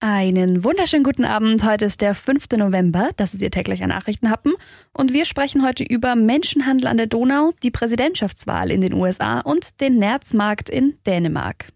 Einen 0.00 0.62
wunderschönen 0.62 1.04
guten 1.04 1.24
Abend. 1.24 1.64
Heute 1.64 1.86
ist 1.86 2.02
der 2.02 2.14
5. 2.14 2.48
November. 2.58 3.10
Das 3.16 3.32
ist 3.32 3.40
Ihr 3.40 3.50
täglicher 3.50 3.86
Nachrichtenhappen. 3.86 4.52
Und 4.92 5.14
wir 5.14 5.24
sprechen 5.24 5.66
heute 5.66 5.84
über 5.84 6.14
Menschenhandel 6.16 6.88
an 6.88 6.98
der 6.98 7.06
Donau, 7.06 7.52
die 7.62 7.70
Präsidentschaftswahl 7.70 8.70
in 8.70 8.82
den 8.82 8.92
USA 8.92 9.40
und 9.40 9.80
den 9.80 9.98
Nerzmarkt 9.98 10.68
in 10.68 10.98
Dänemark. 11.06 11.68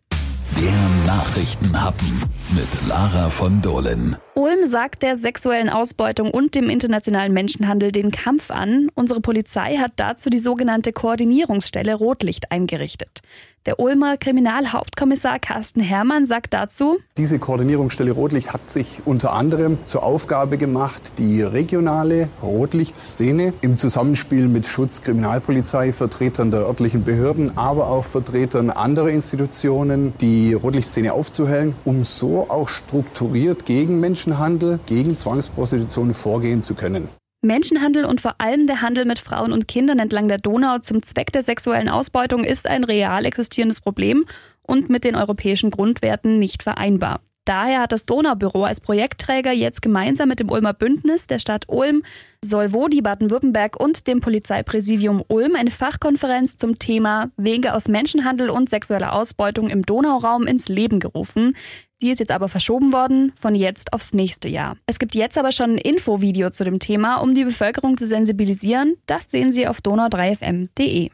Der 0.59 1.06
Nachrichtenhappen 1.06 2.22
mit 2.51 2.87
Lara 2.87 3.30
von 3.30 3.62
Dohlen. 3.62 4.19
Ulm 4.41 4.66
sagt 4.66 5.02
der 5.02 5.16
sexuellen 5.16 5.68
Ausbeutung 5.68 6.30
und 6.30 6.54
dem 6.54 6.70
internationalen 6.70 7.34
Menschenhandel 7.34 7.93
den 7.93 8.11
Kampf 8.11 8.50
an. 8.50 8.88
Unsere 8.95 9.20
Polizei 9.20 9.77
hat 9.77 9.93
dazu 9.96 10.30
die 10.30 10.38
sogenannte 10.38 10.95
Koordinierungsstelle 10.95 11.93
Rotlicht 11.93 12.50
eingerichtet. 12.50 13.20
Der 13.66 13.79
Ulmer 13.79 14.16
Kriminalhauptkommissar 14.16 15.38
Carsten 15.38 15.82
Herrmann 15.82 16.24
sagt 16.24 16.55
dazu, 16.55 16.98
diese 17.18 17.38
Koordinierungsstelle 17.38 18.11
Rotlicht 18.11 18.55
hat 18.55 18.66
sich 18.70 19.00
unter 19.05 19.34
anderem 19.34 19.77
zur 19.84 20.02
Aufgabe 20.02 20.57
gemacht, 20.57 21.02
die 21.18 21.43
regionale 21.43 22.30
Rotlichtszene 22.43 23.52
im 23.60 23.77
Zusammenspiel 23.77 24.48
mit 24.48 24.66
Schutz, 24.66 25.02
Kriminalpolizei, 25.02 25.93
Vertretern 25.93 26.51
der 26.51 26.60
örtlichen 26.60 27.04
Behörden, 27.04 27.59
aber 27.59 27.91
auch 27.91 28.07
Vertretern 28.07 28.70
anderer 28.70 29.10
Institutionen, 29.10 30.15
die 30.23 30.54
Rotlichtszene 30.54 31.12
aufzuhellen, 31.12 31.74
um 31.84 32.04
so 32.04 32.48
auch 32.48 32.70
strukturiert 32.70 33.66
gegen 33.66 34.01
Menschenhandel, 34.30 34.79
gegen 34.87 35.16
Zwangsprostitution 35.16 36.15
vorgehen 36.15 36.62
zu 36.62 36.75
können. 36.75 37.09
Menschenhandel 37.43 38.05
und 38.05 38.21
vor 38.21 38.34
allem 38.38 38.69
der 38.69 38.80
Handel 38.80 39.05
mit 39.07 39.19
Frauen 39.19 39.52
und 39.52 39.66
Kindern 39.66 39.98
entlang 39.98 40.29
der 40.29 40.38
Donau 40.38 40.79
zum 40.79 41.02
Zweck 41.02 41.33
der 41.33 41.43
sexuellen 41.43 41.88
Ausbeutung 41.88 42.45
ist 42.45 42.66
ein 42.69 42.85
real 42.85 43.24
existierendes 43.24 43.80
Problem 43.80 44.27
und 44.62 44.88
mit 44.88 45.02
den 45.02 45.16
europäischen 45.16 45.71
Grundwerten 45.71 46.38
nicht 46.38 46.62
vereinbar. 46.62 47.21
Daher 47.50 47.80
hat 47.80 47.90
das 47.90 48.04
Donaubüro 48.06 48.62
als 48.62 48.80
Projektträger 48.80 49.50
jetzt 49.50 49.82
gemeinsam 49.82 50.28
mit 50.28 50.38
dem 50.38 50.52
Ulmer 50.52 50.72
Bündnis, 50.72 51.27
der 51.27 51.40
Stadt 51.40 51.64
Ulm, 51.66 52.04
Solvodi 52.45 53.01
Baden-Württemberg 53.01 53.74
und 53.74 54.07
dem 54.07 54.20
Polizeipräsidium 54.20 55.24
Ulm 55.26 55.57
eine 55.57 55.73
Fachkonferenz 55.73 56.59
zum 56.59 56.79
Thema 56.79 57.32
Wege 57.37 57.74
aus 57.74 57.88
Menschenhandel 57.88 58.51
und 58.51 58.70
sexueller 58.70 59.12
Ausbeutung 59.15 59.68
im 59.68 59.84
Donauraum 59.84 60.46
ins 60.46 60.68
Leben 60.68 61.01
gerufen. 61.01 61.57
Die 62.01 62.10
ist 62.10 62.20
jetzt 62.20 62.30
aber 62.30 62.48
verschoben 62.48 62.92
worden, 62.92 63.32
von 63.40 63.57
jetzt 63.57 63.92
aufs 63.92 64.12
nächste 64.12 64.48
Jahr. 64.48 64.76
Es 64.87 65.00
gibt 65.00 65.16
jetzt 65.16 65.37
aber 65.37 65.50
schon 65.50 65.70
ein 65.70 65.78
Infovideo 65.78 66.50
zu 66.50 66.62
dem 66.62 66.78
Thema, 66.78 67.16
um 67.16 67.34
die 67.34 67.42
Bevölkerung 67.42 67.97
zu 67.97 68.06
sensibilisieren. 68.06 68.94
Das 69.06 69.28
sehen 69.28 69.50
Sie 69.50 69.66
auf 69.66 69.81
donau3fm.de. 69.81 71.10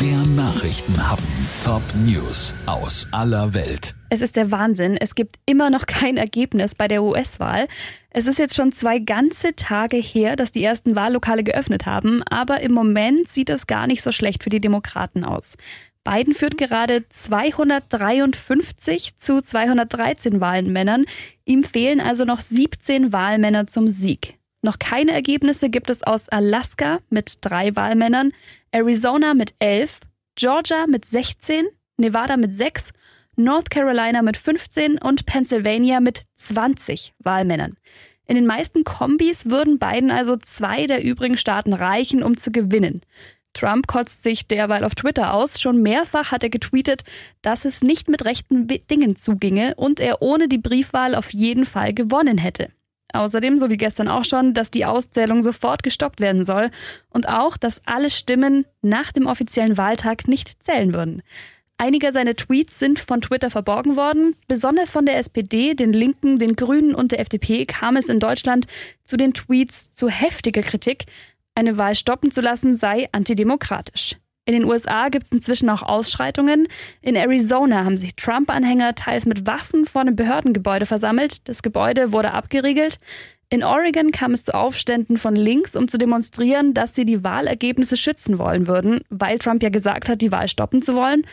Der 0.00 0.24
Nachrichtenhappen. 0.34 1.26
Top 1.62 1.82
News 2.06 2.54
aus 2.64 3.06
aller 3.10 3.52
Welt. 3.52 3.94
Es 4.08 4.22
ist 4.22 4.34
der 4.34 4.50
Wahnsinn. 4.50 4.96
Es 4.96 5.14
gibt 5.14 5.36
immer 5.44 5.68
noch 5.68 5.84
kein 5.84 6.16
Ergebnis 6.16 6.74
bei 6.74 6.88
der 6.88 7.02
US-Wahl. 7.02 7.68
Es 8.08 8.26
ist 8.26 8.38
jetzt 8.38 8.56
schon 8.56 8.72
zwei 8.72 8.98
ganze 8.98 9.54
Tage 9.56 9.98
her, 9.98 10.36
dass 10.36 10.52
die 10.52 10.64
ersten 10.64 10.96
Wahllokale 10.96 11.44
geöffnet 11.44 11.84
haben, 11.84 12.22
aber 12.22 12.62
im 12.62 12.72
Moment 12.72 13.28
sieht 13.28 13.50
es 13.50 13.66
gar 13.66 13.86
nicht 13.86 14.02
so 14.02 14.10
schlecht 14.10 14.42
für 14.42 14.48
die 14.48 14.62
Demokraten 14.62 15.22
aus. 15.22 15.58
Biden 16.02 16.32
führt 16.32 16.56
gerade 16.56 17.06
253 17.10 19.18
zu 19.18 19.42
213 19.42 20.40
Wahlmännern. 20.40 21.04
Ihm 21.44 21.62
fehlen 21.62 22.00
also 22.00 22.24
noch 22.24 22.40
17 22.40 23.12
Wahlmänner 23.12 23.66
zum 23.66 23.90
Sieg. 23.90 24.39
Noch 24.62 24.78
keine 24.78 25.12
Ergebnisse 25.12 25.70
gibt 25.70 25.88
es 25.88 26.02
aus 26.02 26.28
Alaska 26.28 27.00
mit 27.08 27.38
drei 27.40 27.74
Wahlmännern, 27.76 28.32
Arizona 28.72 29.34
mit 29.34 29.54
elf, 29.58 30.00
Georgia 30.36 30.86
mit 30.86 31.04
16, 31.04 31.66
Nevada 31.96 32.36
mit 32.36 32.56
sechs, 32.56 32.90
North 33.36 33.70
Carolina 33.70 34.22
mit 34.22 34.36
15 34.36 34.98
und 34.98 35.24
Pennsylvania 35.24 36.00
mit 36.00 36.24
20 36.34 37.14
Wahlmännern. 37.18 37.76
In 38.26 38.36
den 38.36 38.46
meisten 38.46 38.84
Kombis 38.84 39.46
würden 39.46 39.78
Biden 39.78 40.10
also 40.10 40.36
zwei 40.36 40.86
der 40.86 41.02
übrigen 41.02 41.36
Staaten 41.36 41.72
reichen, 41.72 42.22
um 42.22 42.36
zu 42.36 42.52
gewinnen. 42.52 43.00
Trump 43.54 43.86
kotzt 43.86 44.22
sich 44.22 44.46
derweil 44.46 44.84
auf 44.84 44.94
Twitter 44.94 45.34
aus. 45.34 45.60
Schon 45.60 45.82
mehrfach 45.82 46.30
hat 46.30 46.44
er 46.44 46.50
getweetet, 46.50 47.02
dass 47.42 47.64
es 47.64 47.82
nicht 47.82 48.08
mit 48.08 48.24
rechten 48.24 48.68
Dingen 48.68 49.16
zuginge 49.16 49.74
und 49.74 49.98
er 49.98 50.22
ohne 50.22 50.48
die 50.48 50.58
Briefwahl 50.58 51.14
auf 51.14 51.32
jeden 51.32 51.66
Fall 51.66 51.92
gewonnen 51.92 52.38
hätte. 52.38 52.70
Außerdem, 53.12 53.58
so 53.58 53.70
wie 53.70 53.76
gestern 53.76 54.08
auch 54.08 54.24
schon, 54.24 54.54
dass 54.54 54.70
die 54.70 54.84
Auszählung 54.84 55.42
sofort 55.42 55.82
gestoppt 55.82 56.20
werden 56.20 56.44
soll 56.44 56.70
und 57.08 57.28
auch, 57.28 57.56
dass 57.56 57.82
alle 57.86 58.10
Stimmen 58.10 58.66
nach 58.82 59.12
dem 59.12 59.26
offiziellen 59.26 59.76
Wahltag 59.76 60.28
nicht 60.28 60.62
zählen 60.62 60.94
würden. 60.94 61.22
Einige 61.82 62.12
seiner 62.12 62.36
Tweets 62.36 62.78
sind 62.78 62.98
von 62.98 63.22
Twitter 63.22 63.48
verborgen 63.48 63.96
worden. 63.96 64.36
Besonders 64.48 64.90
von 64.90 65.06
der 65.06 65.16
SPD, 65.16 65.74
den 65.74 65.94
Linken, 65.94 66.38
den 66.38 66.54
Grünen 66.54 66.94
und 66.94 67.10
der 67.10 67.20
FDP 67.20 67.64
kam 67.64 67.96
es 67.96 68.10
in 68.10 68.20
Deutschland 68.20 68.66
zu 69.02 69.16
den 69.16 69.32
Tweets 69.32 69.90
zu 69.90 70.10
heftiger 70.10 70.60
Kritik. 70.60 71.06
Eine 71.54 71.78
Wahl 71.78 71.94
stoppen 71.94 72.30
zu 72.30 72.42
lassen 72.42 72.76
sei 72.76 73.08
antidemokratisch. 73.12 74.16
In 74.50 74.62
den 74.62 74.64
USA 74.64 75.10
gibt 75.10 75.26
es 75.26 75.30
inzwischen 75.30 75.70
auch 75.70 75.80
Ausschreitungen. 75.80 76.66
In 77.02 77.14
Arizona 77.14 77.84
haben 77.84 77.98
sich 77.98 78.16
Trump-Anhänger 78.16 78.96
teils 78.96 79.24
mit 79.24 79.46
Waffen 79.46 79.84
vor 79.84 80.00
einem 80.00 80.16
Behördengebäude 80.16 80.86
versammelt. 80.86 81.48
Das 81.48 81.62
Gebäude 81.62 82.10
wurde 82.10 82.32
abgeriegelt. 82.32 82.98
In 83.48 83.62
Oregon 83.62 84.10
kam 84.10 84.34
es 84.34 84.42
zu 84.42 84.52
Aufständen 84.52 85.18
von 85.18 85.36
links, 85.36 85.76
um 85.76 85.86
zu 85.86 85.98
demonstrieren, 85.98 86.74
dass 86.74 86.96
sie 86.96 87.04
die 87.04 87.22
Wahlergebnisse 87.22 87.96
schützen 87.96 88.40
wollen 88.40 88.66
würden, 88.66 89.02
weil 89.08 89.38
Trump 89.38 89.62
ja 89.62 89.68
gesagt 89.68 90.08
hat, 90.08 90.20
die 90.20 90.32
Wahl 90.32 90.48
stoppen 90.48 90.82
zu 90.82 90.94
wollen. 90.94 91.24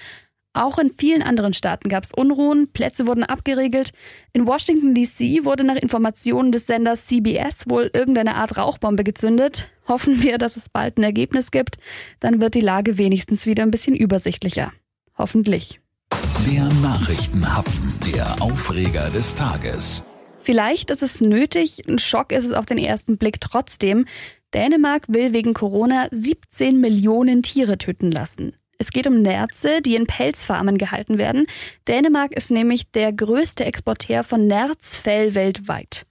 Auch 0.53 0.77
in 0.77 0.91
vielen 0.91 1.23
anderen 1.23 1.53
Staaten 1.53 1.89
gab 1.89 2.03
es 2.03 2.11
Unruhen, 2.11 2.71
Plätze 2.71 3.07
wurden 3.07 3.23
abgeriegelt. 3.23 3.93
In 4.31 4.45
Washington 4.45 4.93
DC 4.93 5.43
wurde 5.43 5.63
nach 5.63 5.75
Informationen 5.75 6.51
des 6.51 6.67
Senders 6.67 7.07
CBS 7.07 7.67
wohl 7.67 7.89
irgendeine 7.91 8.35
Art 8.35 8.59
Rauchbombe 8.59 9.03
gezündet. 9.03 9.67
Hoffen 9.87 10.21
wir, 10.21 10.37
dass 10.37 10.57
es 10.57 10.69
bald 10.69 10.97
ein 10.97 11.03
Ergebnis 11.03 11.51
gibt, 11.51 11.77
dann 12.19 12.41
wird 12.41 12.55
die 12.55 12.61
Lage 12.61 12.97
wenigstens 12.97 13.45
wieder 13.45 13.63
ein 13.63 13.71
bisschen 13.71 13.95
übersichtlicher. 13.95 14.71
Hoffentlich. 15.17 15.79
Der 16.45 16.65
Nachrichtenhappen, 16.81 17.93
der 18.13 18.41
Aufreger 18.41 19.09
des 19.09 19.35
Tages. 19.35 20.03
Vielleicht 20.41 20.91
ist 20.91 21.03
es 21.03 21.19
nötig, 21.19 21.81
ein 21.89 21.99
Schock 21.99 22.31
ist 22.31 22.45
es 22.45 22.53
auf 22.53 22.65
den 22.65 22.77
ersten 22.77 23.17
Blick 23.17 23.41
trotzdem. 23.41 24.05
Dänemark 24.53 25.03
will 25.09 25.33
wegen 25.33 25.53
Corona 25.53 26.07
17 26.11 26.79
Millionen 26.79 27.43
Tiere 27.43 27.77
töten 27.77 28.11
lassen. 28.11 28.55
Es 28.77 28.91
geht 28.91 29.07
um 29.07 29.21
Nerze, 29.21 29.81
die 29.81 29.95
in 29.95 30.05
Pelzfarmen 30.05 30.77
gehalten 30.77 31.17
werden. 31.17 31.47
Dänemark 31.87 32.31
ist 32.31 32.51
nämlich 32.51 32.91
der 32.91 33.11
größte 33.11 33.65
Exporteur 33.65 34.23
von 34.23 34.47
Nerzfell 34.47 35.35
weltweit. 35.35 36.05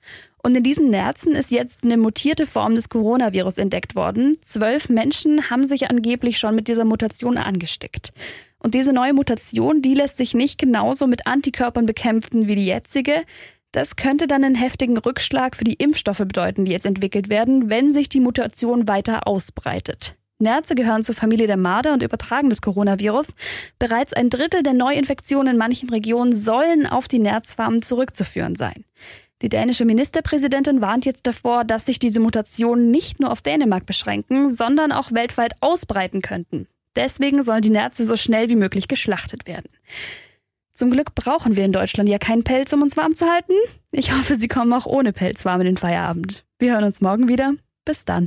Und 0.46 0.56
in 0.56 0.62
diesen 0.62 0.90
Nerzen 0.90 1.34
ist 1.34 1.50
jetzt 1.50 1.82
eine 1.82 1.96
mutierte 1.96 2.46
Form 2.46 2.76
des 2.76 2.88
Coronavirus 2.88 3.58
entdeckt 3.58 3.96
worden. 3.96 4.38
Zwölf 4.42 4.88
Menschen 4.88 5.50
haben 5.50 5.66
sich 5.66 5.90
angeblich 5.90 6.38
schon 6.38 6.54
mit 6.54 6.68
dieser 6.68 6.84
Mutation 6.84 7.36
angesteckt. 7.36 8.12
Und 8.60 8.74
diese 8.74 8.92
neue 8.92 9.12
Mutation, 9.12 9.82
die 9.82 9.94
lässt 9.94 10.18
sich 10.18 10.34
nicht 10.34 10.56
genauso 10.56 11.08
mit 11.08 11.26
Antikörpern 11.26 11.84
bekämpfen 11.84 12.46
wie 12.46 12.54
die 12.54 12.64
jetzige. 12.64 13.24
Das 13.72 13.96
könnte 13.96 14.28
dann 14.28 14.44
einen 14.44 14.54
heftigen 14.54 14.96
Rückschlag 14.96 15.56
für 15.56 15.64
die 15.64 15.74
Impfstoffe 15.74 16.18
bedeuten, 16.18 16.64
die 16.64 16.70
jetzt 16.70 16.86
entwickelt 16.86 17.28
werden, 17.28 17.68
wenn 17.68 17.90
sich 17.90 18.08
die 18.08 18.20
Mutation 18.20 18.86
weiter 18.86 19.26
ausbreitet. 19.26 20.14
Nerze 20.38 20.76
gehören 20.76 21.02
zur 21.02 21.16
Familie 21.16 21.48
der 21.48 21.56
Marder 21.56 21.92
und 21.92 22.04
übertragen 22.04 22.50
das 22.50 22.62
Coronavirus. 22.62 23.34
Bereits 23.80 24.12
ein 24.12 24.30
Drittel 24.30 24.62
der 24.62 24.74
Neuinfektionen 24.74 25.54
in 25.54 25.58
manchen 25.58 25.88
Regionen 25.90 26.36
sollen 26.36 26.86
auf 26.86 27.08
die 27.08 27.18
Nerzfarmen 27.18 27.82
zurückzuführen 27.82 28.54
sein. 28.54 28.84
Die 29.42 29.48
dänische 29.48 29.84
Ministerpräsidentin 29.84 30.80
warnt 30.80 31.04
jetzt 31.04 31.26
davor, 31.26 31.64
dass 31.64 31.86
sich 31.86 31.98
diese 31.98 32.20
Mutationen 32.20 32.90
nicht 32.90 33.20
nur 33.20 33.30
auf 33.30 33.42
Dänemark 33.42 33.84
beschränken, 33.84 34.48
sondern 34.48 34.92
auch 34.92 35.12
weltweit 35.12 35.52
ausbreiten 35.60 36.22
könnten. 36.22 36.66
Deswegen 36.94 37.42
sollen 37.42 37.60
die 37.60 37.70
Nerze 37.70 38.06
so 38.06 38.16
schnell 38.16 38.48
wie 38.48 38.56
möglich 38.56 38.88
geschlachtet 38.88 39.46
werden. 39.46 39.68
Zum 40.72 40.90
Glück 40.90 41.14
brauchen 41.14 41.56
wir 41.56 41.64
in 41.64 41.72
Deutschland 41.72 42.08
ja 42.08 42.18
keinen 42.18 42.44
Pelz, 42.44 42.72
um 42.72 42.82
uns 42.82 42.96
warm 42.96 43.14
zu 43.14 43.26
halten. 43.26 43.52
Ich 43.92 44.12
hoffe, 44.12 44.36
Sie 44.36 44.48
kommen 44.48 44.72
auch 44.72 44.86
ohne 44.86 45.12
Pelz 45.12 45.44
warm 45.44 45.60
in 45.60 45.66
den 45.66 45.76
Feierabend. 45.76 46.44
Wir 46.58 46.72
hören 46.72 46.84
uns 46.84 47.00
morgen 47.00 47.28
wieder. 47.28 47.52
Bis 47.84 48.04
dann. 48.04 48.24